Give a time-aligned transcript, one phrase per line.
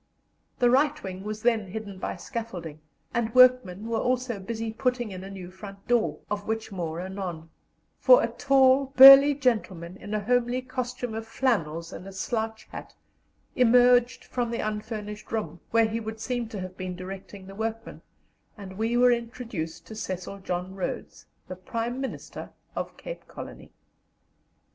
[0.57, 2.81] The right wing was then hidden by scaffolding,
[3.13, 7.51] and workmen were also busy putting in a new front door, of which more anon;
[7.99, 12.95] for a tall, burly gentleman in a homely costume of flannels and a slouch hat
[13.55, 18.01] emerged from the unfinished room, where he would seem to have been directing the workmen,
[18.57, 23.71] and we were introduced to Cecil John Rhodes, the Prime Minister of Cape Colony.